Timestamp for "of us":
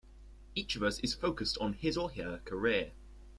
0.75-0.97